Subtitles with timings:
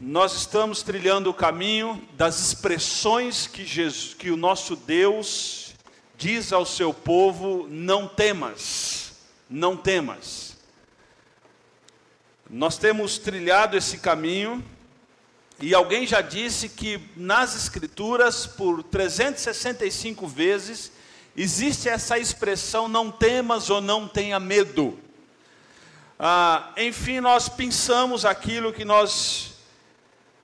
[0.00, 5.72] nós estamos trilhando o caminho das expressões que, Jesus, que o nosso Deus
[6.18, 9.14] diz ao seu povo: não temas,
[9.48, 10.54] não temas.
[12.48, 14.62] Nós temos trilhado esse caminho,
[15.58, 20.92] e alguém já disse que nas Escrituras, por 365 vezes,
[21.34, 24.98] existe essa expressão: não temas ou não tenha medo.
[26.18, 29.55] Ah, enfim, nós pensamos aquilo que nós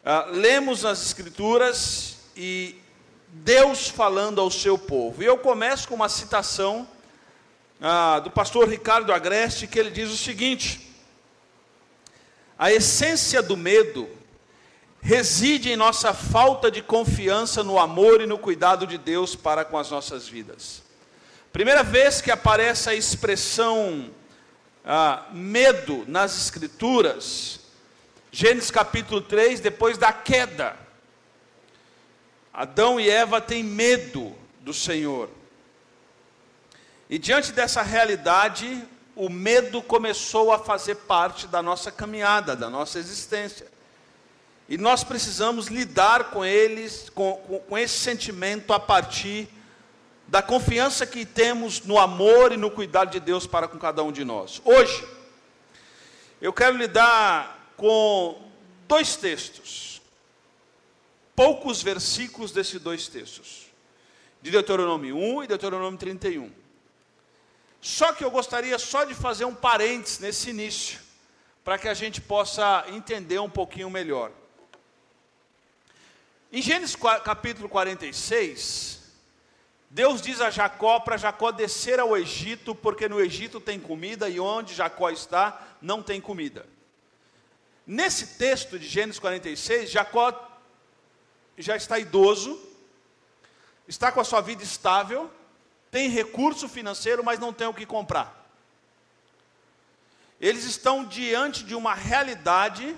[0.05, 2.75] ah, lemos nas Escrituras e
[3.29, 5.23] Deus falando ao seu povo.
[5.23, 6.89] E eu começo com uma citação
[7.81, 10.93] ah, do pastor Ricardo Agreste, que ele diz o seguinte:
[12.59, 14.09] A essência do medo
[15.01, 19.79] reside em nossa falta de confiança no amor e no cuidado de Deus para com
[19.79, 20.83] as nossas vidas.
[21.53, 24.11] Primeira vez que aparece a expressão
[24.85, 27.62] ah, medo nas Escrituras,
[28.35, 30.75] Gênesis capítulo 3, depois da queda.
[32.51, 35.29] Adão e Eva têm medo do Senhor.
[37.11, 38.83] E diante dessa realidade,
[39.15, 43.71] o medo começou a fazer parte da nossa caminhada, da nossa existência.
[44.67, 47.35] E nós precisamos lidar com eles, com,
[47.69, 49.47] com, esse sentimento a partir
[50.27, 54.11] da confiança que temos no amor e no cuidado de Deus para com cada um
[54.11, 54.63] de nós.
[54.65, 55.07] Hoje,
[56.41, 58.41] eu quero lidar com
[58.87, 60.01] dois textos,
[61.35, 63.67] poucos versículos desses dois textos,
[64.41, 66.53] de Deuteronômio 1 e Deuteronômio 31.
[67.81, 71.01] Só que eu gostaria só de fazer um parênteses nesse início,
[71.65, 74.31] para que a gente possa entender um pouquinho melhor.
[76.53, 79.01] Em Gênesis capítulo 46,
[79.89, 84.39] Deus diz a Jacó para Jacó descer ao Egito, porque no Egito tem comida e
[84.39, 86.67] onde Jacó está, não tem comida.
[87.87, 90.33] Nesse texto de Gênesis 46, Jacó
[91.59, 92.61] já está idoso,
[93.89, 95.31] está com a sua vida estável,
[95.91, 98.41] tem recurso financeiro, mas não tem o que comprar.
[100.41, 102.97] Eles estão diante de uma realidade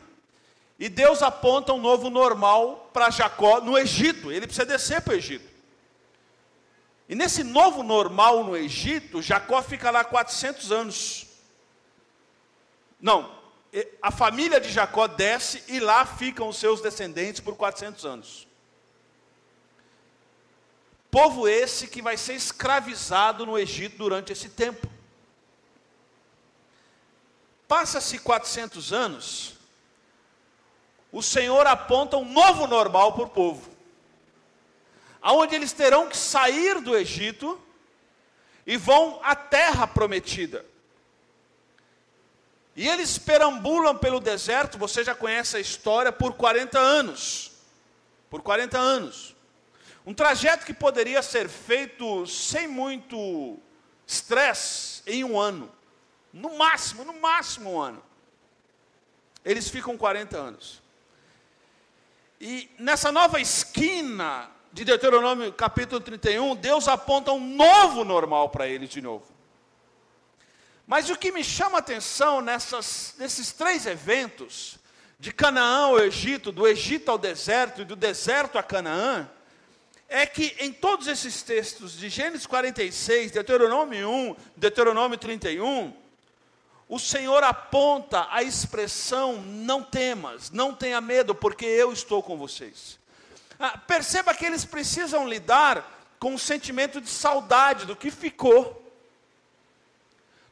[0.79, 4.31] e Deus aponta um novo normal para Jacó no Egito.
[4.31, 5.53] Ele precisa descer para o Egito.
[7.09, 11.27] E nesse novo normal no Egito, Jacó fica lá 400 anos.
[13.01, 13.34] Não,
[14.01, 18.49] a família de Jacó desce e lá ficam os seus descendentes por 400 anos.
[21.11, 24.89] Povo esse que vai ser escravizado no Egito durante esse tempo.
[27.67, 29.55] Passa-se 400 anos,
[31.11, 33.75] o Senhor aponta um novo normal para o povo
[35.25, 37.59] aonde eles terão que sair do Egito
[38.67, 40.67] e vão à terra prometida.
[42.77, 47.53] E eles perambulam pelo deserto, você já conhece a história, por 40 anos.
[48.29, 49.35] Por 40 anos.
[50.05, 53.59] Um trajeto que poderia ser feito sem muito
[54.07, 55.71] estresse em um ano.
[56.33, 58.03] No máximo, no máximo um ano.
[59.45, 60.83] Eles ficam 40 anos.
[62.41, 68.91] E nessa nova esquina de Deuteronômio capítulo 31, Deus aponta um novo normal para eles
[68.91, 69.34] de novo.
[70.87, 74.79] Mas o que me chama a atenção nessas, nesses três eventos,
[75.19, 79.29] de Canaã ao Egito, do Egito ao deserto e do deserto a Canaã,
[80.09, 85.95] é que em todos esses textos, de Gênesis 46, Deuteronômio 1, Deuteronômio 31,
[86.89, 92.99] o Senhor aponta a expressão: não temas, não tenha medo, porque eu estou com vocês.
[93.59, 98.84] Ah, perceba que eles precisam lidar com um sentimento de saudade do que ficou.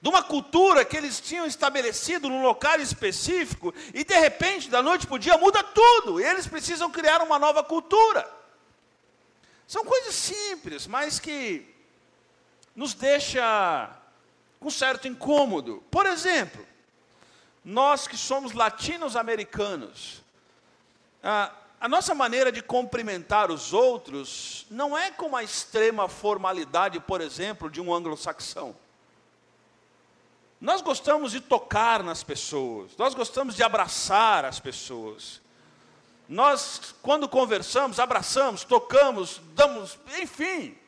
[0.02, 5.06] De uma cultura que eles tinham estabelecido num local específico, e de repente, da noite
[5.06, 8.28] para o dia, muda tudo, e eles precisam criar uma nova cultura.
[9.68, 11.72] São coisas simples, mas que
[12.74, 13.90] nos deixa
[14.58, 15.84] com certo incômodo.
[15.88, 16.66] Por exemplo,
[17.64, 20.20] nós que somos latinos-americanos,
[21.22, 27.20] ah, a nossa maneira de cumprimentar os outros não é com a extrema formalidade, por
[27.20, 28.81] exemplo, de um anglo-saxão.
[30.62, 35.40] Nós gostamos de tocar nas pessoas, nós gostamos de abraçar as pessoas.
[36.28, 40.78] Nós, quando conversamos, abraçamos, tocamos, damos, enfim.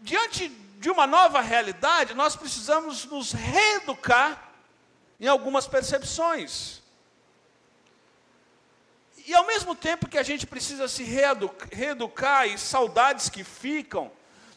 [0.00, 4.54] Diante de uma nova realidade, nós precisamos nos reeducar
[5.20, 6.80] em algumas percepções.
[9.26, 14.10] E ao mesmo tempo que a gente precisa se reeducar e saudades que ficam,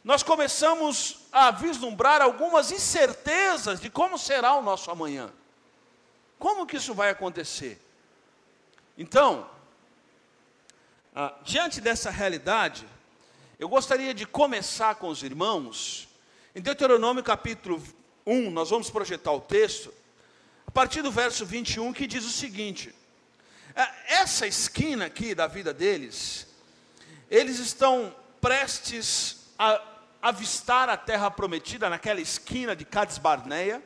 [0.04, 5.32] nós começamos a vislumbrar algumas incertezas de como será o nosso amanhã.
[6.40, 7.80] Como que isso vai acontecer?
[8.98, 9.48] Então,
[11.16, 12.88] ah, diante dessa realidade,
[13.60, 16.08] eu gostaria de começar com os irmãos,
[16.56, 17.82] em Deuteronômio capítulo
[18.26, 19.94] 1, nós vamos projetar o texto,
[20.66, 22.94] a partir do verso 21, que diz o seguinte:
[23.76, 26.48] ah, essa esquina aqui da vida deles,
[27.30, 29.91] eles estão prestes a
[30.22, 33.82] avistar a terra prometida naquela esquina de Cades Barneia,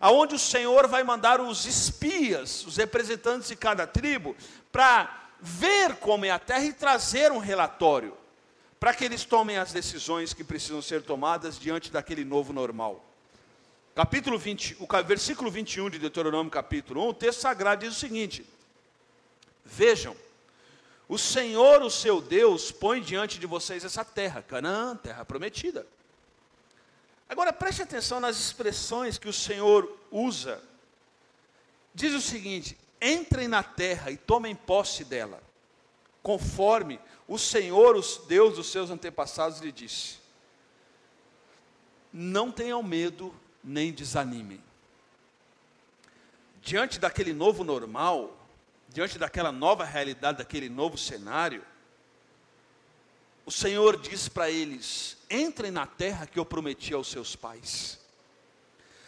[0.00, 4.36] aonde o Senhor vai mandar os espias, os representantes de cada tribo,
[4.70, 8.16] para ver como é a terra e trazer um relatório,
[8.78, 13.04] para que eles tomem as decisões que precisam ser tomadas diante daquele novo normal.
[13.94, 18.46] Capítulo 20, o versículo 21 de Deuteronômio, capítulo 1, o texto sagrado diz o seguinte:
[19.64, 20.16] Vejam,
[21.10, 25.84] o Senhor, o seu Deus, põe diante de vocês essa terra, Canaã, terra prometida.
[27.28, 30.62] Agora preste atenção nas expressões que o Senhor usa.
[31.92, 35.42] Diz o seguinte: entrem na terra e tomem posse dela,
[36.22, 40.20] conforme o Senhor, os Deus dos seus antepassados, lhe disse.
[42.12, 43.34] Não tenham medo
[43.64, 44.62] nem desanimem.
[46.62, 48.39] Diante daquele novo normal,
[48.92, 51.64] diante daquela nova realidade, daquele novo cenário,
[53.46, 57.98] o Senhor diz para eles: entrem na terra que eu prometi aos seus pais.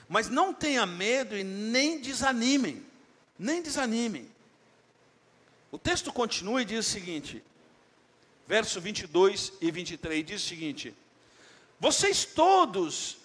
[0.08, 2.93] Mas não tenha medo e nem desanimem
[3.43, 4.31] nem desanimem.
[5.70, 7.43] O texto continua e diz o seguinte,
[8.46, 10.94] verso 22 e 23, diz o seguinte:
[11.81, 13.19] Vocês todos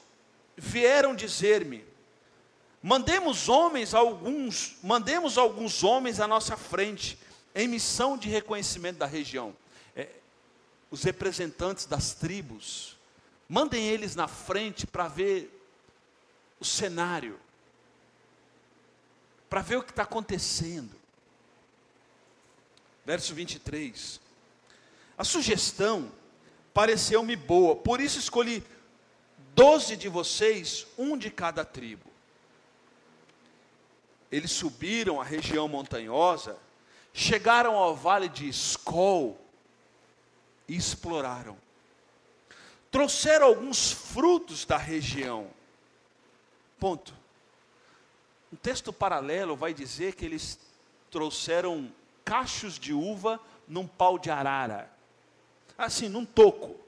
[0.56, 1.86] vieram dizer-me,
[2.82, 7.18] mandemos homens alguns, mandemos alguns homens à nossa frente,
[7.54, 9.56] em missão de reconhecimento da região.
[9.96, 10.10] É,
[10.92, 12.98] os representantes das tribos,
[13.48, 15.54] mandem eles na frente para ver
[16.60, 17.40] o cenário
[19.50, 20.96] para ver o que está acontecendo.
[23.06, 24.20] Verso 23.
[25.18, 26.12] A sugestão
[26.74, 28.64] pareceu-me boa, por isso escolhi
[29.56, 32.06] doze de vocês, um de cada tribo.
[34.32, 36.58] Eles subiram a região montanhosa,
[37.14, 39.40] chegaram ao vale de Escol
[40.68, 41.58] e exploraram.
[42.92, 45.50] Trouxeram alguns frutos da região.
[46.80, 47.14] Ponto.
[48.52, 50.60] Um texto paralelo vai dizer que eles
[51.12, 51.92] trouxeram
[52.24, 54.92] cachos de uva num pau de arara,
[55.78, 56.80] assim, num toco.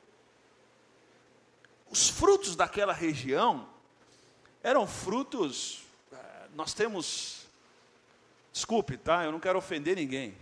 [1.90, 3.68] Os frutos daquela região
[4.62, 5.84] eram frutos,
[6.56, 7.48] nós temos,
[8.51, 9.24] desculpe, tá?
[9.24, 10.36] Eu não quero ofender ninguém,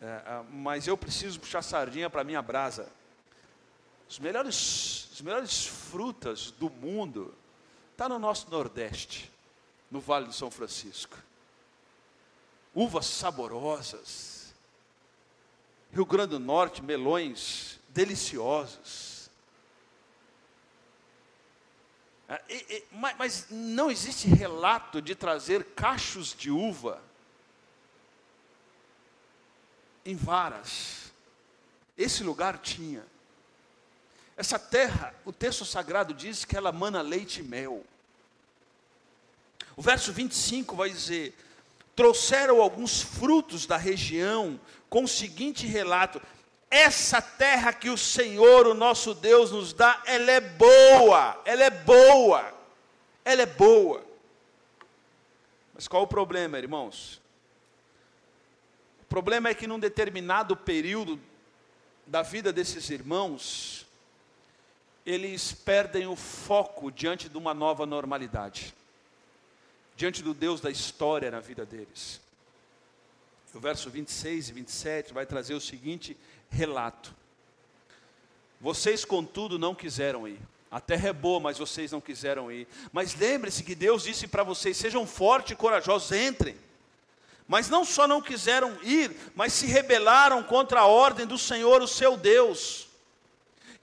[0.00, 2.90] é, mas eu preciso puxar sardinha para minha brasa.
[4.08, 7.34] Os melhores, as melhores frutas do mundo
[7.92, 9.32] está no nosso Nordeste
[9.94, 11.16] no Vale do São Francisco.
[12.74, 14.52] Uvas saborosas.
[15.92, 19.14] Rio Grande do Norte, melões deliciosos.
[19.24, 19.30] Ah,
[22.90, 27.02] mas não existe relato de trazer cachos de uva
[30.04, 31.12] em varas.
[31.96, 33.04] Esse lugar tinha.
[34.36, 37.84] Essa terra, o texto sagrado diz que ela mana leite e mel.
[39.76, 41.36] O verso 25 vai dizer:
[41.94, 44.58] trouxeram alguns frutos da região,
[44.90, 46.20] com o seguinte relato:
[46.74, 51.70] essa terra que o Senhor, o nosso Deus, nos dá, ela é boa, ela é
[51.70, 52.52] boa,
[53.24, 54.04] ela é boa.
[55.72, 57.20] Mas qual o problema, irmãos?
[59.02, 61.20] O problema é que num determinado período
[62.04, 63.86] da vida desses irmãos,
[65.06, 68.74] eles perdem o foco diante de uma nova normalidade
[69.96, 72.20] diante do Deus da história na vida deles.
[73.54, 76.16] O verso 26 e 27 vai trazer o seguinte
[76.54, 77.14] relato:
[78.60, 80.40] Vocês, contudo, não quiseram ir.
[80.70, 82.66] A terra é boa, mas vocês não quiseram ir.
[82.92, 86.56] Mas lembre-se que Deus disse para vocês: sejam fortes e corajosos, entrem.
[87.46, 91.86] Mas não só não quiseram ir, mas se rebelaram contra a ordem do Senhor, o
[91.86, 92.88] seu Deus.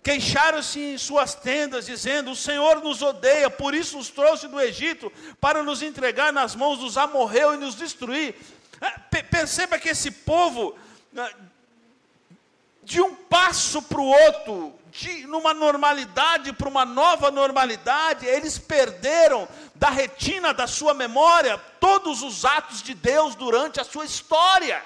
[0.03, 5.11] Queixaram-se em suas tendas, dizendo: O Senhor nos odeia, por isso nos trouxe do Egito
[5.39, 8.35] para nos entregar nas mãos dos amorreus e nos destruir.
[8.81, 10.75] É, perceba que esse povo,
[11.13, 11.31] né,
[12.83, 19.47] de um passo para o outro, de numa normalidade para uma nova normalidade, eles perderam
[19.75, 24.83] da retina da sua memória todos os atos de Deus durante a sua história.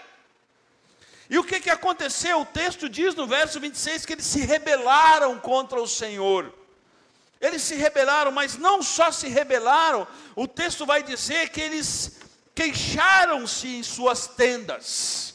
[1.29, 2.41] E o que, que aconteceu?
[2.41, 6.53] O texto diz no verso 26 que eles se rebelaram contra o Senhor.
[7.41, 12.19] Eles se rebelaram, mas não só se rebelaram, o texto vai dizer que eles
[12.53, 15.34] queixaram-se em suas tendas.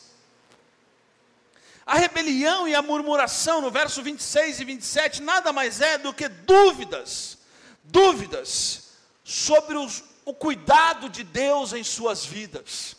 [1.91, 6.29] A rebelião e a murmuração, no verso 26 e 27, nada mais é do que
[6.29, 7.37] dúvidas,
[7.83, 8.91] dúvidas
[9.25, 12.95] sobre os, o cuidado de Deus em suas vidas.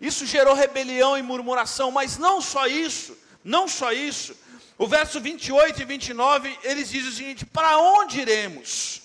[0.00, 4.34] Isso gerou rebelião e murmuração, mas não só isso, não só isso.
[4.76, 9.00] O verso 28 e 29, eles dizem o seguinte: Para onde iremos?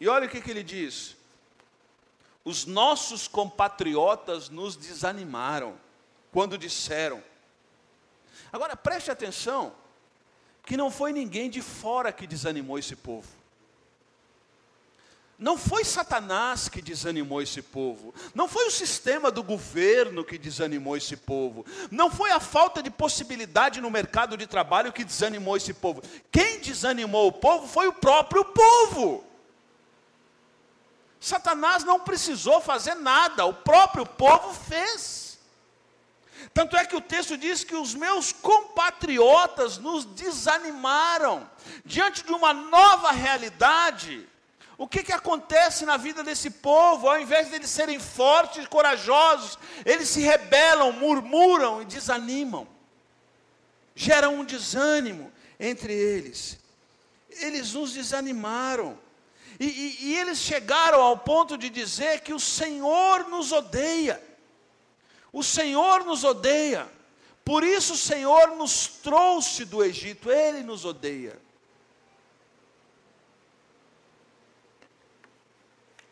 [0.00, 1.14] E olha o que, que ele diz:
[2.44, 5.78] Os nossos compatriotas nos desanimaram
[6.32, 7.22] quando disseram.
[8.52, 9.72] Agora preste atenção,
[10.64, 13.40] que não foi ninguém de fora que desanimou esse povo.
[15.40, 20.98] Não foi Satanás que desanimou esse povo, não foi o sistema do governo que desanimou
[20.98, 25.72] esse povo, não foi a falta de possibilidade no mercado de trabalho que desanimou esse
[25.72, 26.02] povo.
[26.30, 29.24] Quem desanimou o povo foi o próprio povo.
[31.18, 35.19] Satanás não precisou fazer nada, o próprio povo fez.
[36.52, 41.48] Tanto é que o texto diz que os meus compatriotas nos desanimaram
[41.84, 44.28] diante de uma nova realidade
[44.80, 47.06] o que, que acontece na vida desse povo?
[47.06, 52.66] Ao invés de eles serem fortes e corajosos, eles se rebelam, murmuram e desanimam.
[53.94, 55.30] Gera um desânimo
[55.60, 56.58] entre eles.
[57.28, 58.98] Eles nos desanimaram.
[59.60, 64.18] E, e, e eles chegaram ao ponto de dizer que o Senhor nos odeia.
[65.32, 66.88] O Senhor nos odeia.
[67.44, 70.30] Por isso o Senhor nos trouxe do Egito.
[70.30, 71.38] Ele nos odeia.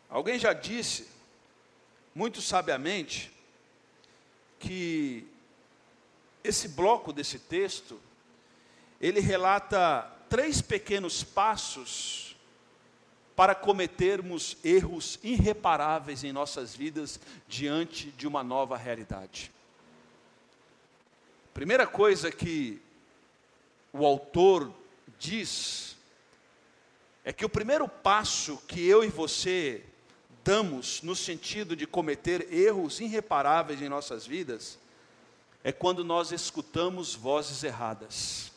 [0.09, 1.07] Alguém já disse,
[2.15, 3.31] muito sabiamente,
[4.57, 5.27] que
[6.43, 7.99] esse bloco desse texto,
[8.99, 12.28] ele relata três pequenos passos
[13.39, 17.17] para cometermos erros irreparáveis em nossas vidas
[17.47, 19.49] diante de uma nova realidade.
[21.53, 22.81] Primeira coisa que
[23.93, 24.69] o autor
[25.17, 25.95] diz
[27.23, 29.85] é que o primeiro passo que eu e você
[30.43, 34.77] damos no sentido de cometer erros irreparáveis em nossas vidas,
[35.63, 38.51] é quando nós escutamos vozes erradas.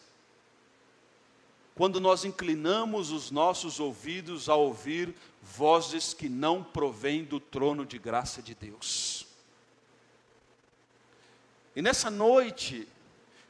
[1.74, 7.98] Quando nós inclinamos os nossos ouvidos a ouvir vozes que não provêm do trono de
[7.98, 9.26] graça de Deus.
[11.74, 12.86] E nessa noite,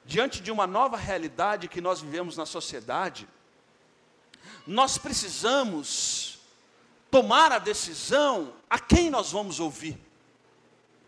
[0.04, 3.28] diante de uma nova realidade que nós vivemos na sociedade,
[4.66, 6.38] nós precisamos
[7.10, 9.98] tomar a decisão a quem nós vamos ouvir.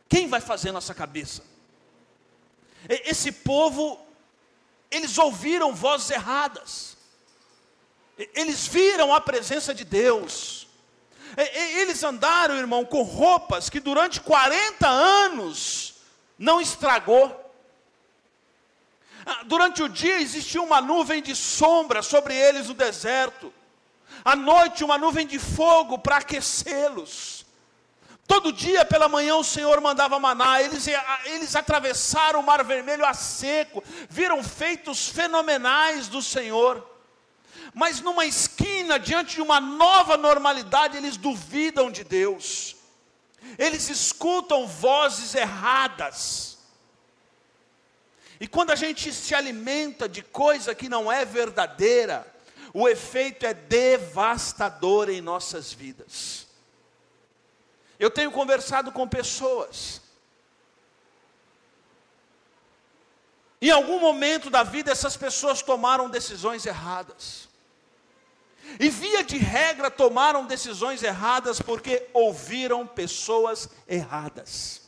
[0.09, 1.44] Quem vai fazer nossa cabeça?
[2.88, 3.99] Esse povo,
[4.90, 6.94] eles ouviram vozes erradas.
[8.35, 10.66] Eles viram a presença de Deus.
[11.37, 15.94] Eles andaram, irmão, com roupas que durante 40 anos
[16.38, 17.40] não estragou.
[19.26, 23.52] Ah, durante o dia existia uma nuvem de sombra sobre eles no deserto
[24.25, 27.44] à noite uma nuvem de fogo para aquecê-los.
[28.26, 30.87] Todo dia pela manhã o Senhor mandava maná, eles,
[31.26, 36.94] eles atravessaram o mar vermelho a seco, viram feitos fenomenais do Senhor.
[37.75, 42.76] Mas numa esquina, diante de uma nova normalidade, eles duvidam de Deus,
[43.59, 46.57] eles escutam vozes erradas.
[48.38, 52.33] E quando a gente se alimenta de coisa que não é verdadeira,
[52.73, 56.47] o efeito é devastador em nossas vidas.
[57.99, 60.00] Eu tenho conversado com pessoas.
[63.61, 67.49] Em algum momento da vida, essas pessoas tomaram decisões erradas.
[68.80, 74.83] E via de regra tomaram decisões erradas porque ouviram pessoas erradas.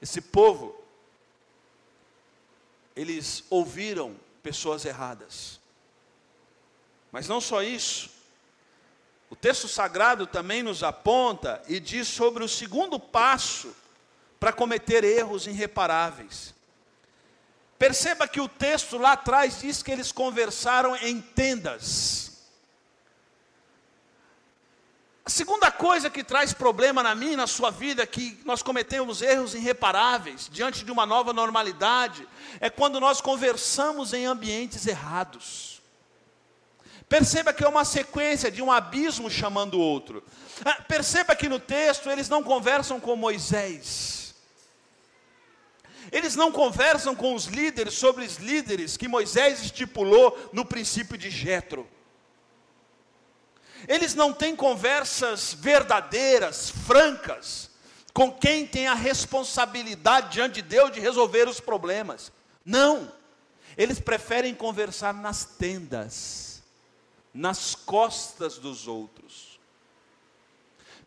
[0.00, 0.74] Esse povo,
[2.94, 5.60] eles ouviram pessoas erradas.
[7.12, 8.10] Mas não só isso,
[9.28, 13.74] o texto sagrado também nos aponta e diz sobre o segundo passo
[14.38, 16.54] para cometer erros irreparáveis.
[17.78, 22.26] Perceba que o texto lá atrás diz que eles conversaram em tendas.
[25.26, 29.20] A segunda coisa que traz problema na minha na sua vida, é que nós cometemos
[29.20, 32.26] erros irreparáveis diante de uma nova normalidade,
[32.60, 35.82] é quando nós conversamos em ambientes errados.
[37.08, 40.22] Perceba que é uma sequência de um abismo chamando o outro.
[40.64, 44.25] Ah, perceba que no texto eles não conversam com Moisés.
[46.16, 51.28] Eles não conversam com os líderes sobre os líderes que Moisés estipulou no princípio de
[51.28, 51.86] Jetro.
[53.86, 57.68] Eles não têm conversas verdadeiras, francas,
[58.14, 62.32] com quem tem a responsabilidade diante de Deus de resolver os problemas.
[62.64, 63.12] Não.
[63.76, 66.62] Eles preferem conversar nas tendas,
[67.34, 69.60] nas costas dos outros.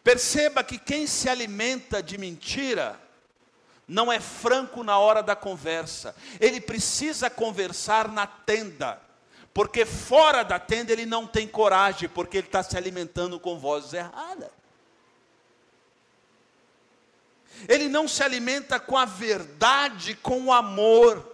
[0.04, 3.09] Perceba que quem se alimenta de mentira,
[3.90, 6.16] não é franco na hora da conversa.
[6.40, 9.02] Ele precisa conversar na tenda,
[9.52, 13.94] porque fora da tenda ele não tem coragem, porque ele está se alimentando com vozes
[13.94, 14.52] erradas.
[17.68, 21.28] Ele não se alimenta com a verdade, com o amor.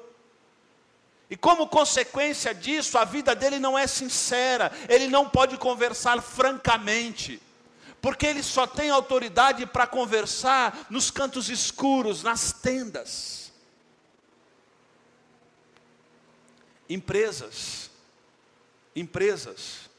[1.29, 7.41] E como consequência disso, a vida dele não é sincera, ele não pode conversar francamente
[8.05, 13.51] porque ele só tem autoridade para conversar nos cantos escuros, nas tendas.
[16.87, 17.89] Empresas,
[18.95, 19.89] empresas,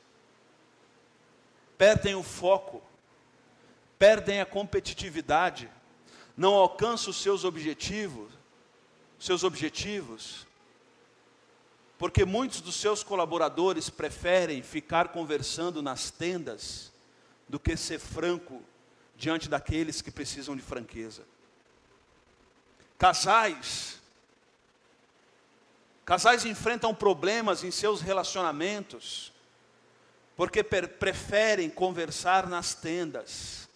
[1.77, 2.81] perdem o foco,
[3.99, 5.69] perdem a competitividade,
[6.37, 8.31] não alcançam os seus objetivos,
[9.19, 10.47] seus objetivos,
[11.99, 16.95] porque muitos dos seus colaboradores preferem ficar conversando nas tendas
[17.49, 18.63] do que ser franco
[19.17, 21.23] diante daqueles que precisam de franqueza.
[22.99, 24.01] Casais,
[26.05, 29.33] casais enfrentam problemas em seus relacionamentos,
[30.37, 33.69] porque preferem conversar nas tendas,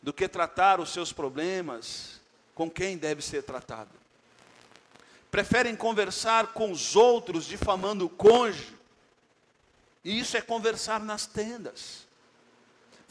[0.00, 2.20] do que tratar os seus problemas
[2.54, 3.90] com quem deve ser tratado.
[5.30, 8.76] Preferem conversar com os outros, difamando o cônjuge,
[10.04, 12.06] e isso é conversar nas tendas.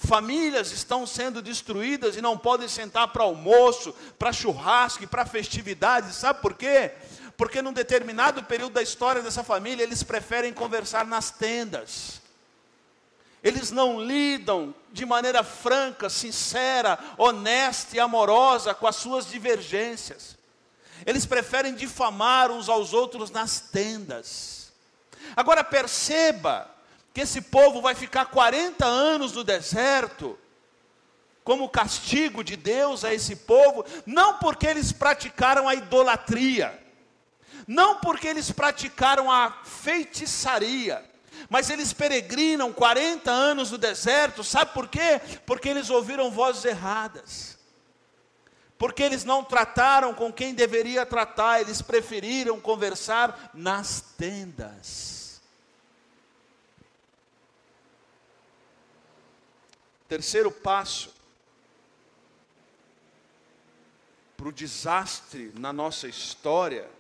[0.04, 6.16] Famílias estão sendo destruídas e não podem sentar para almoço, para churrasco e para festividades.
[6.16, 6.92] Sabe por quê?
[7.38, 12.20] Porque num determinado período da história dessa família, eles preferem conversar nas tendas.
[13.44, 20.36] Eles não lidam de maneira franca, sincera, honesta e amorosa com as suas divergências.
[21.06, 24.72] Eles preferem difamar uns aos outros nas tendas.
[25.36, 26.68] Agora perceba
[27.14, 30.38] que esse povo vai ficar 40 anos no deserto,
[31.44, 36.80] como castigo de Deus a esse povo, não porque eles praticaram a idolatria,
[37.68, 41.04] não porque eles praticaram a feitiçaria,
[41.50, 45.20] mas eles peregrinam 40 anos no deserto, sabe por quê?
[45.46, 47.58] Porque eles ouviram vozes erradas.
[48.78, 55.21] Porque eles não trataram com quem deveria tratar, eles preferiram conversar nas tendas.
[60.12, 61.10] Terceiro passo
[64.36, 66.92] para o desastre na nossa história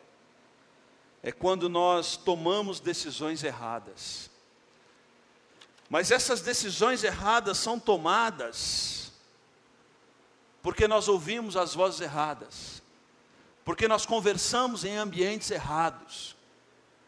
[1.22, 4.30] é quando nós tomamos decisões erradas.
[5.90, 9.12] Mas essas decisões erradas são tomadas
[10.62, 12.82] porque nós ouvimos as vozes erradas,
[13.66, 16.34] porque nós conversamos em ambientes errados,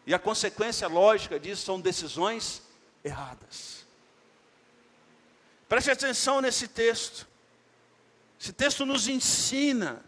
[0.06, 2.62] e a consequência lógica disso são decisões
[3.06, 3.83] erradas.
[5.74, 7.28] Preste atenção nesse texto.
[8.40, 10.06] Esse texto nos ensina,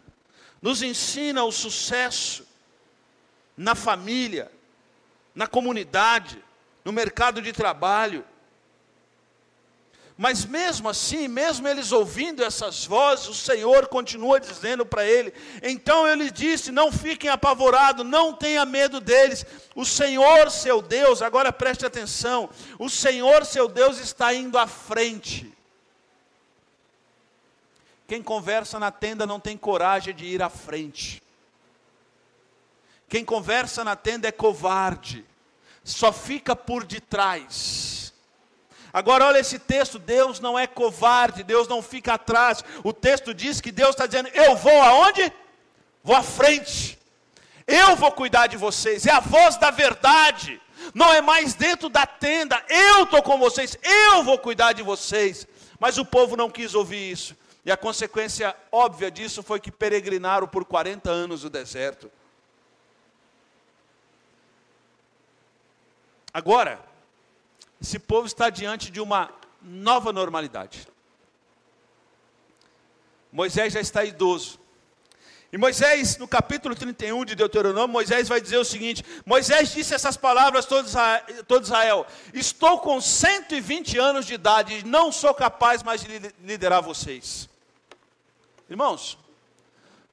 [0.62, 2.46] nos ensina o sucesso
[3.56, 4.48] na família,
[5.34, 6.40] na comunidade,
[6.84, 8.24] no mercado de trabalho.
[10.16, 15.34] Mas mesmo assim, mesmo eles ouvindo essas vozes, o Senhor continua dizendo para ele.
[15.64, 19.44] Então ele disse: Não fiquem apavorados, não tenha medo deles.
[19.74, 22.48] O Senhor, seu Deus, agora preste atenção:
[22.78, 25.55] o Senhor, seu Deus, está indo à frente.
[28.06, 31.22] Quem conversa na tenda não tem coragem de ir à frente.
[33.08, 35.24] Quem conversa na tenda é covarde,
[35.84, 38.12] só fica por detrás.
[38.92, 42.64] Agora, olha esse texto: Deus não é covarde, Deus não fica atrás.
[42.82, 45.32] O texto diz que Deus está dizendo: Eu vou aonde?
[46.02, 46.96] Vou à frente,
[47.66, 50.60] eu vou cuidar de vocês, é a voz da verdade,
[50.94, 55.48] não é mais dentro da tenda, eu estou com vocês, eu vou cuidar de vocês.
[55.80, 57.36] Mas o povo não quis ouvir isso.
[57.66, 62.08] E a consequência óbvia disso foi que peregrinaram por 40 anos o deserto.
[66.32, 66.78] Agora,
[67.82, 70.86] esse povo está diante de uma nova normalidade.
[73.32, 74.60] Moisés já está idoso.
[75.52, 80.16] E Moisés, no capítulo 31 de Deuteronômio, Moisés vai dizer o seguinte: Moisés disse essas
[80.16, 86.00] palavras a todo Israel: Estou com 120 anos de idade e não sou capaz mais
[86.00, 87.48] de liderar vocês.
[88.68, 89.16] Irmãos,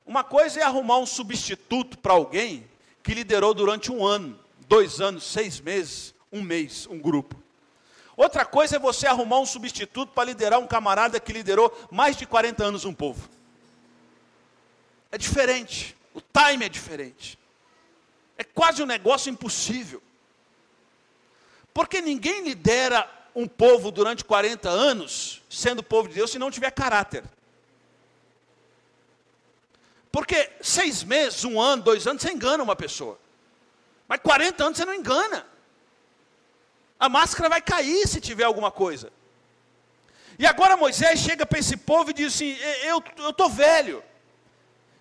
[0.05, 2.69] uma coisa é arrumar um substituto para alguém
[3.01, 7.35] que liderou durante um ano, dois anos, seis meses, um mês, um grupo.
[8.15, 12.27] Outra coisa é você arrumar um substituto para liderar um camarada que liderou mais de
[12.27, 13.27] 40 anos um povo.
[15.11, 17.39] é diferente, o time é diferente.
[18.37, 20.01] É quase um negócio impossível.
[21.73, 26.71] Porque ninguém lidera um povo durante 40 anos, sendo povo de Deus, se não tiver
[26.71, 27.23] caráter.
[30.13, 33.19] Porque seis meses, um ano, dois anos, você engana uma pessoa.
[34.07, 35.43] Mas 40 anos você não engana.
[36.99, 39.11] A máscara vai cair se tiver alguma coisa.
[40.37, 44.03] E agora Moisés chega para esse povo e diz assim: Eu estou velho,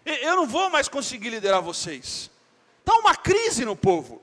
[0.07, 2.31] eu não vou mais conseguir liderar vocês.
[2.81, 4.23] Está uma crise no povo.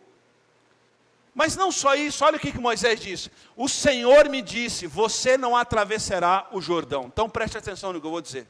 [1.35, 5.37] Mas não só isso, olha o que, que Moisés disse: O Senhor me disse, você
[5.37, 7.05] não atravessará o Jordão.
[7.05, 8.47] Então preste atenção no que eu vou dizer.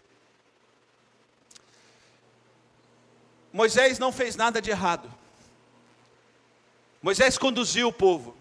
[3.52, 5.12] Moisés não fez nada de errado.
[7.02, 8.36] Moisés conduziu o povo.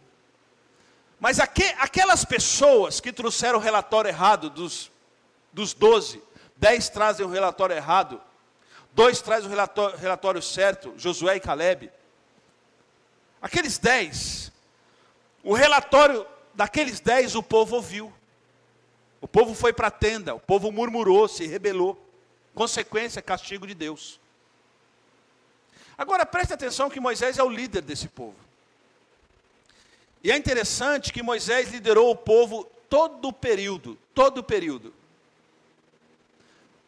[1.20, 4.90] Mas aqu aquelas pessoas que trouxeram o relatório errado dos,
[5.52, 6.22] dos 12,
[6.56, 8.20] 10 trazem o relatório errado,
[8.92, 11.90] dois trazem o relatório, relatório certo, Josué e Caleb.
[13.40, 14.52] Aqueles 10,
[15.42, 18.12] o relatório daqueles 10 o povo ouviu.
[19.20, 22.04] O povo foi para a tenda, o povo murmurou, se rebelou.
[22.54, 24.20] Consequência, castigo de Deus.
[25.98, 28.36] Agora preste atenção que Moisés é o líder desse povo.
[30.22, 34.94] E é interessante que Moisés liderou o povo todo o período, todo o período.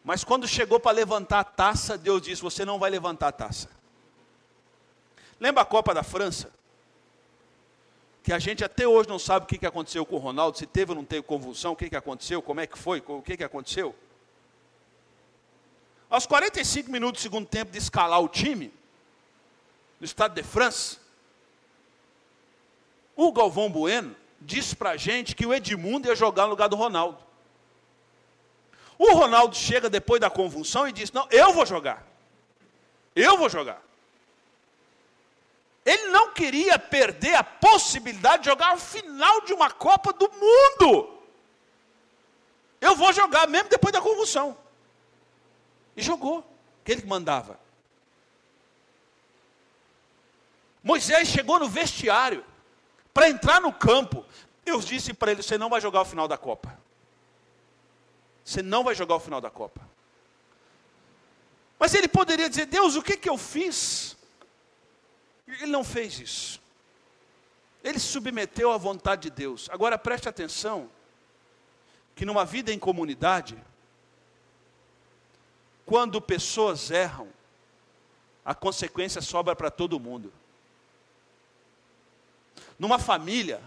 [0.03, 3.69] Mas quando chegou para levantar a taça, Deus disse: Você não vai levantar a taça.
[5.39, 6.49] Lembra a Copa da França?
[8.23, 10.91] Que a gente até hoje não sabe o que aconteceu com o Ronaldo, se teve
[10.91, 13.95] ou não teve convulsão, o que aconteceu, como é que foi, o que aconteceu.
[16.09, 18.71] Aos 45 minutos do segundo tempo de escalar o time,
[20.01, 20.97] no Estado de França,
[23.15, 26.75] o Galvão Bueno disse para a gente que o Edmundo ia jogar no lugar do
[26.75, 27.23] Ronaldo.
[28.97, 32.03] O Ronaldo chega depois da convulsão e diz: Não, eu vou jogar.
[33.15, 33.79] Eu vou jogar.
[35.85, 41.15] Ele não queria perder a possibilidade de jogar o final de uma Copa do Mundo.
[42.79, 44.57] Eu vou jogar mesmo depois da convulsão.
[45.95, 46.43] E jogou,
[46.83, 47.60] que ele mandava.
[50.83, 52.43] Moisés chegou no vestiário
[53.13, 54.25] para entrar no campo.
[54.65, 56.77] Deus disse para ele: Você não vai jogar o final da Copa.
[58.43, 59.81] Você não vai jogar o final da Copa.
[61.77, 64.17] Mas ele poderia dizer: Deus, o que, que eu fiz?
[65.47, 66.61] Ele não fez isso.
[67.83, 69.69] Ele se submeteu à vontade de Deus.
[69.71, 70.89] Agora preste atenção:
[72.15, 73.57] que numa vida em comunidade,
[75.85, 77.27] quando pessoas erram,
[78.45, 80.31] a consequência sobra para todo mundo.
[82.81, 83.61] Numa família,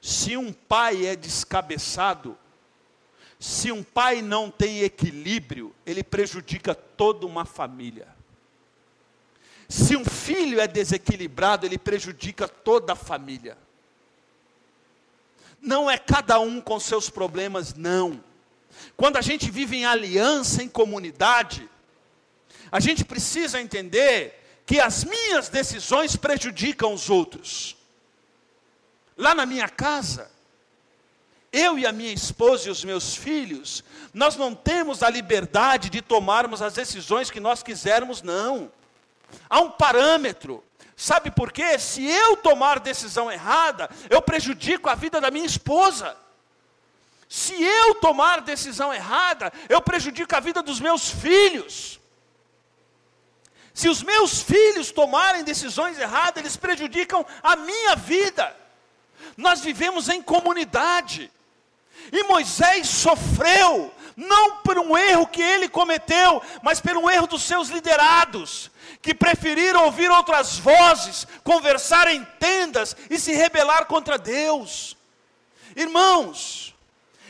[0.00, 2.36] se um pai é descabeçado,
[3.38, 8.08] se um pai não tem equilíbrio, ele prejudica toda uma família.
[9.68, 13.56] Se um filho é desequilibrado, ele prejudica toda a família.
[15.62, 18.20] Não é cada um com seus problemas, não.
[18.96, 21.70] Quando a gente vive em aliança, em comunidade,
[22.72, 27.76] a gente precisa entender que as minhas decisões prejudicam os outros.
[29.16, 30.30] Lá na minha casa,
[31.52, 36.02] eu e a minha esposa e os meus filhos, nós não temos a liberdade de
[36.02, 38.70] tomarmos as decisões que nós quisermos, não.
[39.48, 40.62] Há um parâmetro.
[40.94, 41.78] Sabe por quê?
[41.78, 46.16] Se eu tomar decisão errada, eu prejudico a vida da minha esposa.
[47.28, 51.98] Se eu tomar decisão errada, eu prejudico a vida dos meus filhos.
[53.74, 58.54] Se os meus filhos tomarem decisões erradas, eles prejudicam a minha vida.
[59.36, 61.30] Nós vivemos em comunidade.
[62.12, 67.42] E Moisés sofreu, não por um erro que ele cometeu, mas por um erro dos
[67.42, 68.70] seus liderados,
[69.02, 74.96] que preferiram ouvir outras vozes, conversar em tendas e se rebelar contra Deus.
[75.74, 76.74] Irmãos,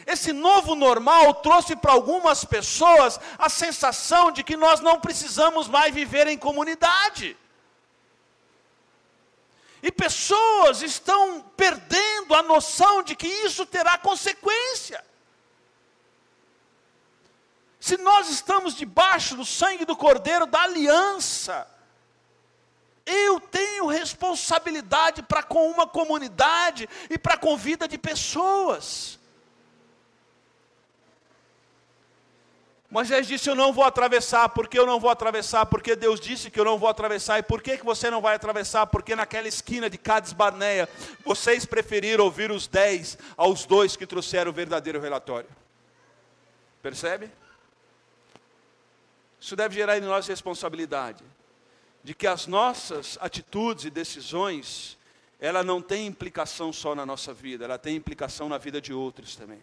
[0.07, 5.93] esse novo normal trouxe para algumas pessoas a sensação de que nós não precisamos mais
[5.93, 7.37] viver em comunidade.
[9.83, 15.05] E pessoas estão perdendo a noção de que isso terá consequência.
[17.79, 21.69] Se nós estamos debaixo do sangue do Cordeiro da aliança,
[23.07, 29.16] eu tenho responsabilidade para com uma comunidade e para com vida de pessoas.
[32.97, 36.59] Moisés disse: Eu não vou atravessar, porque eu não vou atravessar, porque Deus disse que
[36.59, 37.39] eu não vou atravessar.
[37.39, 38.87] E por que, que você não vai atravessar?
[38.87, 40.89] Porque naquela esquina de Cades Barneia,
[41.23, 45.47] vocês preferiram ouvir os dez aos dois que trouxeram o verdadeiro relatório.
[46.81, 47.31] Percebe?
[49.39, 51.23] Isso deve gerar em nós responsabilidade
[52.03, 54.97] de que as nossas atitudes e decisões,
[55.39, 59.37] ela não tem implicação só na nossa vida, ela tem implicação na vida de outros
[59.37, 59.61] também.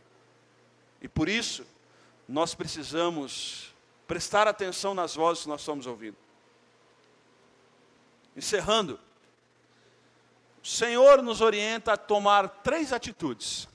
[1.01, 1.65] E por isso,
[2.27, 3.73] nós precisamos
[4.07, 6.17] prestar atenção nas vozes que nós estamos ouvindo.
[8.35, 8.99] Encerrando,
[10.63, 13.67] o Senhor nos orienta a tomar três atitudes.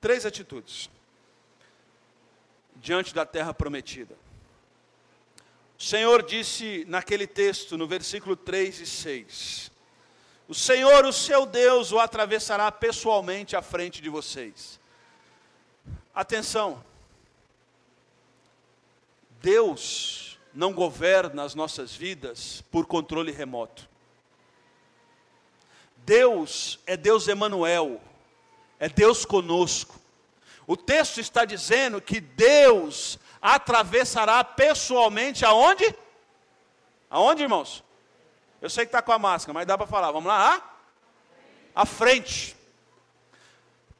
[0.00, 0.90] Três atitudes
[2.76, 4.14] diante da terra prometida.
[5.78, 9.72] O Senhor disse naquele texto, no versículo 3 e 6:
[10.46, 14.78] O Senhor, o seu Deus, o atravessará pessoalmente à frente de vocês.
[16.14, 16.84] Atenção,
[19.44, 23.86] Deus não governa as nossas vidas por controle remoto.
[25.98, 28.00] Deus é Deus Emanuel,
[28.80, 30.00] é Deus conosco.
[30.66, 35.94] O texto está dizendo que Deus atravessará pessoalmente aonde?
[37.10, 37.84] Aonde, irmãos?
[38.62, 40.10] Eu sei que está com a máscara, mas dá para falar.
[40.10, 40.54] Vamos lá?
[40.54, 40.74] À?
[41.74, 42.56] à frente.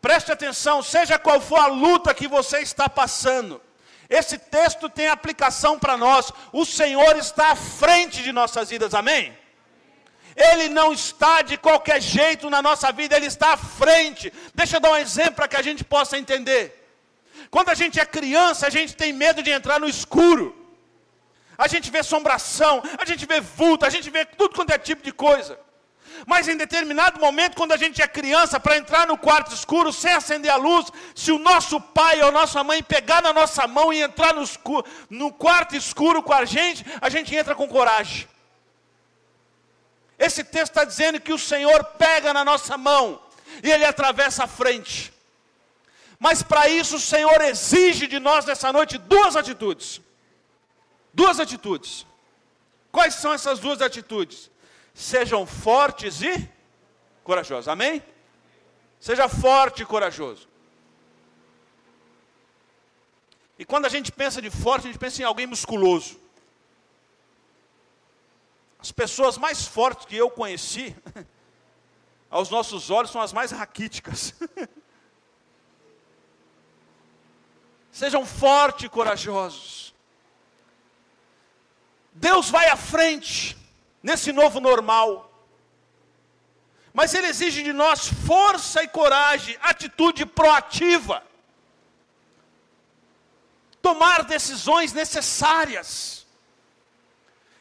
[0.00, 3.60] Preste atenção, seja qual for a luta que você está passando.
[4.08, 6.32] Esse texto tem aplicação para nós.
[6.52, 9.36] O Senhor está à frente de nossas vidas, amém?
[10.36, 14.32] Ele não está de qualquer jeito na nossa vida, Ele está à frente.
[14.54, 16.80] Deixa eu dar um exemplo para que a gente possa entender.
[17.50, 20.54] Quando a gente é criança, a gente tem medo de entrar no escuro.
[21.56, 25.02] A gente vê assombração, a gente vê vulto, a gente vê tudo quanto é tipo
[25.02, 25.58] de coisa.
[26.26, 30.12] Mas em determinado momento, quando a gente é criança, para entrar no quarto escuro, sem
[30.12, 34.00] acender a luz, se o nosso pai ou nossa mãe pegar na nossa mão e
[34.00, 38.28] entrar no, escuro, no quarto escuro com a gente, a gente entra com coragem.
[40.18, 43.20] Esse texto está dizendo que o Senhor pega na nossa mão
[43.62, 45.12] e Ele atravessa a frente.
[46.18, 50.00] Mas para isso o Senhor exige de nós nessa noite duas atitudes.
[51.12, 52.06] Duas atitudes.
[52.90, 54.50] Quais são essas duas atitudes?
[54.94, 56.48] Sejam fortes e
[57.24, 57.66] corajosos.
[57.66, 58.00] Amém?
[59.00, 60.48] Seja forte e corajoso.
[63.58, 66.20] E quando a gente pensa de forte, a gente pensa em alguém musculoso.
[68.78, 70.94] As pessoas mais fortes que eu conheci,
[72.30, 74.34] aos nossos olhos, são as mais raquíticas.
[77.90, 79.94] Sejam fortes e corajosos.
[82.12, 83.56] Deus vai à frente
[84.04, 85.08] nesse novo normal.
[86.92, 91.24] Mas Ele exige de nós força e coragem, atitude proativa.
[93.80, 96.26] Tomar decisões necessárias.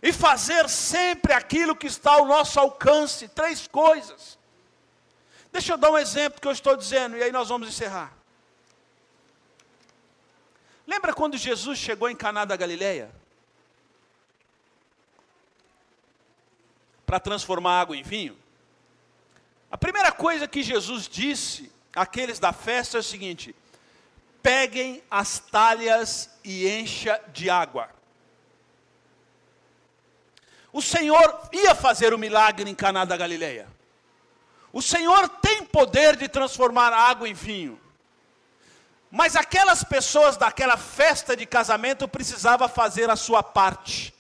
[0.01, 3.29] E fazer sempre aquilo que está ao nosso alcance.
[3.29, 4.37] Três coisas.
[5.51, 8.11] Deixa eu dar um exemplo que eu estou dizendo, e aí nós vamos encerrar.
[10.85, 13.22] Lembra quando Jesus chegou em Caná da Galileia?
[17.13, 18.35] Para transformar água em vinho?
[19.69, 23.55] A primeira coisa que Jesus disse àqueles da festa é o seguinte:
[24.41, 27.87] peguem as talhas e encha de água.
[30.71, 33.67] O Senhor ia fazer o milagre em Caná da Galileia.
[34.71, 37.79] O Senhor tem poder de transformar água em vinho.
[39.11, 44.11] Mas aquelas pessoas daquela festa de casamento precisavam fazer a sua parte.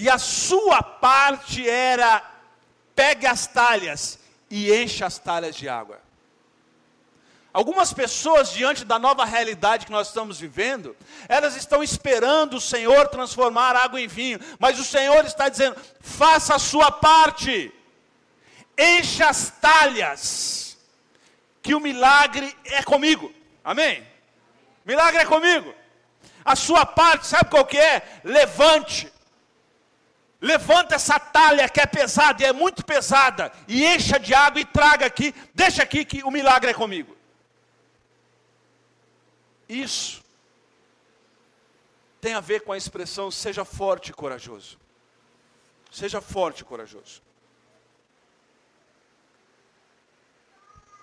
[0.00, 2.22] E a sua parte era:
[2.94, 4.16] pegue as talhas
[4.48, 6.00] e encha as talhas de água.
[7.52, 10.96] Algumas pessoas, diante da nova realidade que nós estamos vivendo,
[11.28, 16.54] elas estão esperando o Senhor transformar água em vinho, mas o Senhor está dizendo: faça
[16.54, 17.74] a sua parte,
[18.78, 20.78] encha as talhas
[21.60, 23.34] que o milagre é comigo.
[23.64, 24.06] Amém?
[24.84, 25.74] Milagre é comigo.
[26.44, 28.20] A sua parte, sabe qual que é?
[28.22, 29.12] Levante.
[30.40, 34.64] Levanta essa talha que é pesada e é muito pesada e encha de água e
[34.64, 37.16] traga aqui, deixa aqui que o milagre é comigo.
[39.68, 40.22] Isso
[42.20, 44.78] tem a ver com a expressão seja forte e corajoso.
[45.90, 47.20] Seja forte e corajoso.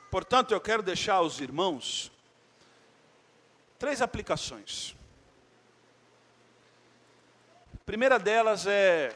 [0.10, 2.10] Portanto, eu quero deixar aos irmãos
[3.78, 4.96] três aplicações.
[7.86, 9.16] Primeira delas é,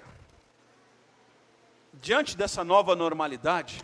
[1.93, 3.82] diante dessa nova normalidade,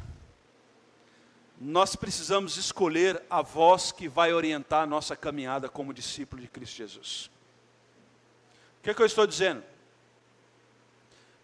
[1.59, 6.75] nós precisamos escolher a voz que vai orientar a nossa caminhada como discípulo de Cristo
[6.75, 7.31] Jesus.
[8.79, 9.63] O que, é que eu estou dizendo?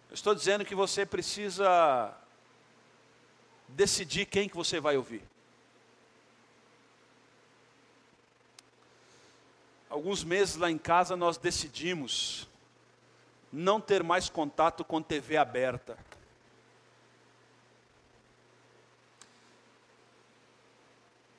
[0.10, 2.16] Eu estou dizendo que você precisa
[3.70, 5.24] decidir quem que você vai ouvir.
[9.92, 12.48] alguns meses lá em casa nós decidimos
[13.52, 15.98] não ter mais contato com TV aberta.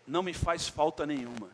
[0.07, 1.51] Não me faz falta nenhuma.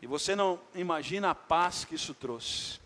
[0.00, 2.80] E você não imagina a paz que isso trouxe.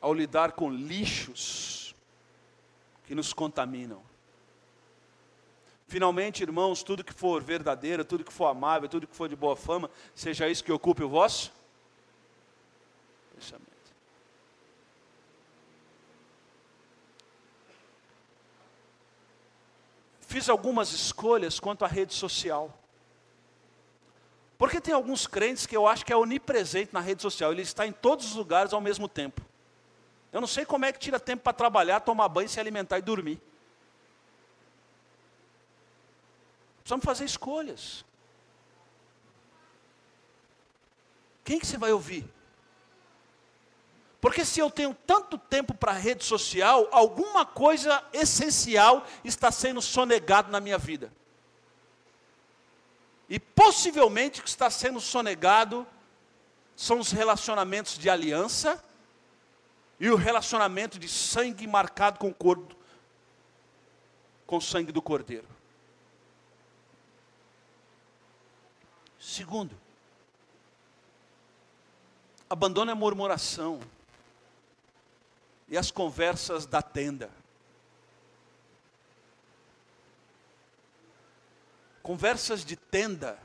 [0.00, 1.94] Ao lidar com lixos
[3.06, 4.02] que nos contaminam.
[5.86, 9.54] Finalmente, irmãos, tudo que for verdadeiro, tudo que for amável, tudo que for de boa
[9.54, 11.52] fama, seja isso que ocupe o vosso
[13.34, 13.74] pensamento.
[20.20, 22.76] Fiz algumas escolhas quanto à rede social.
[24.56, 27.86] Porque tem alguns crentes que eu acho que é onipresente na rede social, ele está
[27.86, 29.42] em todos os lugares ao mesmo tempo.
[30.32, 33.02] Eu não sei como é que tira tempo para trabalhar, tomar banho, se alimentar e
[33.02, 33.40] dormir.
[36.84, 38.04] Precisamos fazer escolhas.
[41.42, 42.30] Quem que você vai ouvir?
[44.20, 49.80] Porque se eu tenho tanto tempo para a rede social, alguma coisa essencial está sendo
[49.80, 51.10] sonegado na minha vida.
[53.30, 55.86] E possivelmente o que está sendo sonegado
[56.76, 58.82] são os relacionamentos de aliança
[59.98, 62.76] e o relacionamento de sangue marcado com o corpo,
[64.46, 65.48] com o sangue do cordeiro.
[69.24, 69.74] Segundo,
[72.48, 73.80] abandone a murmuração
[75.66, 77.30] e as conversas da tenda.
[82.02, 83.38] Conversas de tenda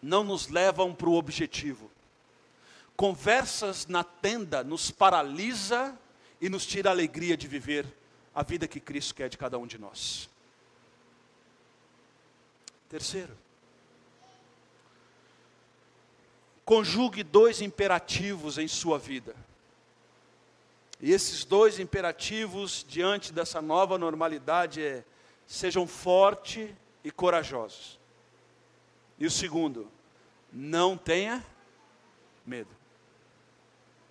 [0.00, 1.90] não nos levam para o objetivo.
[2.96, 5.98] Conversas na tenda nos paralisa
[6.40, 7.84] e nos tira a alegria de viver
[8.32, 10.30] a vida que Cristo quer de cada um de nós.
[12.88, 13.36] Terceiro,
[16.66, 19.34] conjugue dois imperativos em sua vida.
[21.00, 25.04] E esses dois imperativos diante dessa nova normalidade é:
[25.46, 26.68] sejam fortes
[27.04, 27.98] e corajosos.
[29.18, 29.90] E o segundo,
[30.52, 31.44] não tenha
[32.44, 32.70] medo.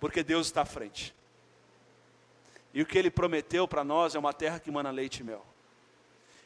[0.00, 1.14] Porque Deus está à frente.
[2.72, 5.44] E o que ele prometeu para nós é uma terra que mana leite e mel.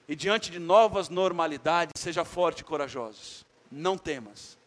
[0.08, 3.44] E diante de novas normalidades, seja forte e corajoso.
[3.70, 4.59] Não temas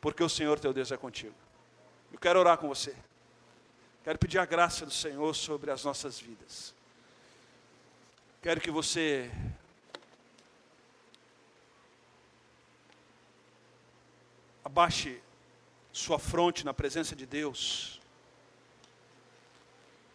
[0.00, 1.34] porque o Senhor teu Deus é contigo.
[2.12, 2.94] Eu quero orar com você.
[4.04, 6.74] Quero pedir a graça do Senhor sobre as nossas vidas.
[8.40, 9.30] Quero que você
[14.64, 15.20] abaixe
[15.92, 18.00] sua fronte na presença de Deus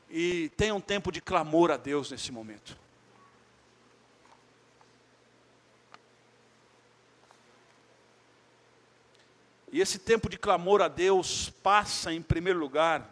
[0.10, 2.78] e tenha um tempo de clamor a Deus nesse momento.
[9.74, 13.12] E esse tempo de clamor a Deus passa, em primeiro lugar,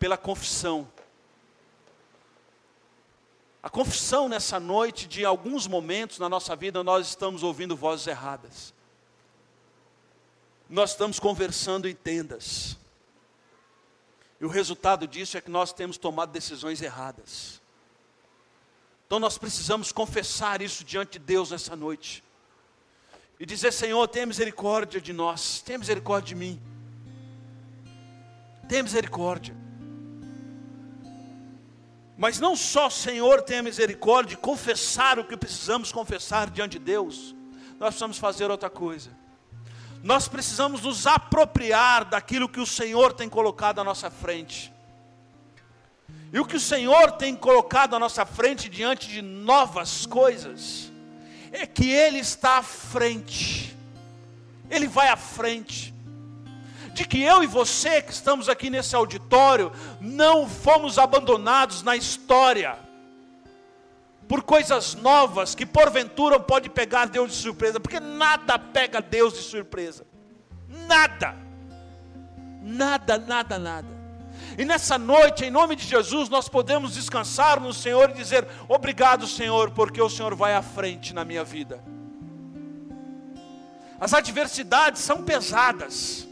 [0.00, 0.90] pela confissão.
[3.62, 8.74] A confissão nessa noite, de alguns momentos na nossa vida, nós estamos ouvindo vozes erradas.
[10.68, 12.76] Nós estamos conversando em tendas.
[14.40, 17.62] E o resultado disso é que nós temos tomado decisões erradas.
[19.06, 22.24] Então nós precisamos confessar isso diante de Deus nessa noite
[23.40, 26.60] e dizer: Senhor, tenha misericórdia de nós, tenha misericórdia de mim,
[28.68, 29.56] tenha misericórdia.
[32.18, 37.34] Mas não só, Senhor, tenha misericórdia de confessar o que precisamos confessar diante de Deus,
[37.78, 39.18] nós precisamos fazer outra coisa.
[40.02, 44.72] Nós precisamos nos apropriar daquilo que o Senhor tem colocado à nossa frente.
[46.32, 50.89] E o que o Senhor tem colocado à nossa frente diante de novas coisas
[51.52, 53.76] é que Ele está à frente,
[54.70, 55.94] Ele vai à frente.
[56.92, 62.76] De que eu e você que estamos aqui nesse auditório não fomos abandonados na história
[64.30, 69.40] por coisas novas que porventura pode pegar Deus de surpresa, porque nada pega Deus de
[69.40, 70.06] surpresa.
[70.86, 71.36] Nada.
[72.62, 73.99] Nada, nada, nada.
[74.58, 79.26] E nessa noite, em nome de Jesus, nós podemos descansar no Senhor e dizer: Obrigado,
[79.26, 81.82] Senhor, porque o Senhor vai à frente na minha vida.
[84.00, 86.26] As adversidades são pesadas.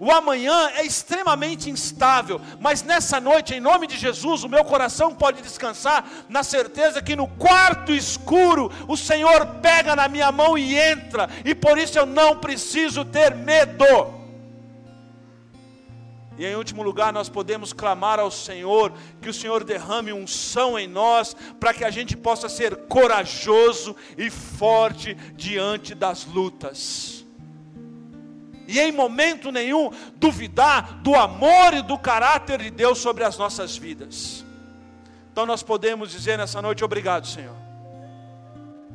[0.00, 5.12] O amanhã é extremamente instável, mas nessa noite, em nome de Jesus, o meu coração
[5.12, 10.78] pode descansar na certeza que no quarto escuro o Senhor pega na minha mão e
[10.78, 14.17] entra, e por isso eu não preciso ter medo.
[16.38, 20.86] E em último lugar, nós podemos clamar ao Senhor que o Senhor derrame unção em
[20.86, 27.26] nós, para que a gente possa ser corajoso e forte diante das lutas.
[28.68, 33.76] E em momento nenhum duvidar do amor e do caráter de Deus sobre as nossas
[33.76, 34.44] vidas.
[35.32, 37.56] Então nós podemos dizer nessa noite: obrigado, Senhor.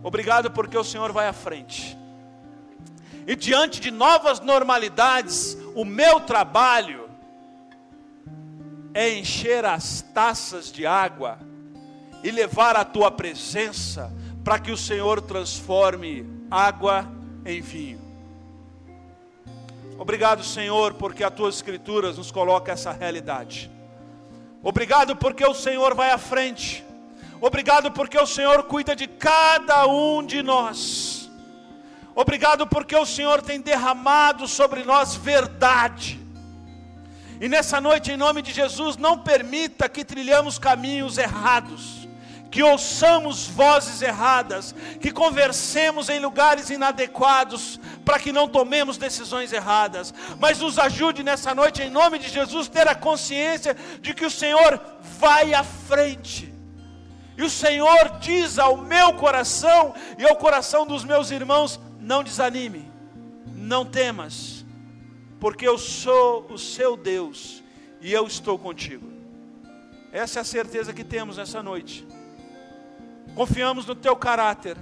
[0.01, 1.97] Obrigado porque o Senhor vai à frente.
[3.25, 7.02] E diante de novas normalidades, o meu trabalho
[8.93, 11.39] é encher as taças de água
[12.23, 14.13] e levar a tua presença
[14.43, 17.07] para que o Senhor transforme água
[17.45, 18.01] em vinho.
[19.97, 23.71] Obrigado, Senhor, porque as tuas escrituras nos colocam essa realidade.
[24.61, 26.83] Obrigado porque o Senhor vai à frente.
[27.41, 31.29] Obrigado porque o Senhor cuida de cada um de nós.
[32.15, 36.22] Obrigado porque o Senhor tem derramado sobre nós verdade.
[37.43, 42.07] E nessa noite, em nome de Jesus, não permita que trilhamos caminhos errados,
[42.49, 50.13] que ouçamos vozes erradas, que conversemos em lugares inadequados, para que não tomemos decisões erradas.
[50.39, 54.31] Mas nos ajude nessa noite, em nome de Jesus, ter a consciência de que o
[54.31, 54.79] Senhor
[55.19, 56.53] vai à frente.
[57.37, 62.89] E o Senhor diz ao meu coração e ao coração dos meus irmãos: não desanime,
[63.53, 64.52] não temas
[65.43, 67.61] porque eu sou o seu Deus
[67.99, 69.11] e eu estou contigo.
[70.09, 72.07] Essa é a certeza que temos nessa noite.
[73.35, 74.77] Confiamos no teu caráter,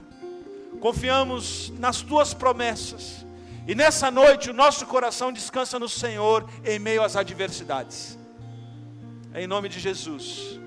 [0.79, 3.25] confiamos nas tuas promessas,
[3.67, 8.15] e nessa noite o nosso coração descansa no Senhor em meio às adversidades.
[9.33, 10.59] É em nome de Jesus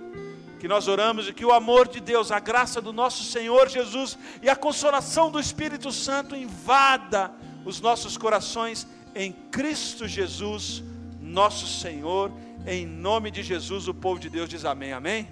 [0.59, 4.18] que nós oramos e que o amor de Deus, a graça do nosso Senhor Jesus
[4.42, 7.30] e a consolação do Espírito Santo invada
[7.64, 10.83] os nossos corações em Cristo Jesus,
[11.21, 12.33] nosso Senhor.
[12.67, 14.93] Em nome de Jesus, o povo de Deus diz amém.
[14.93, 15.29] Amém.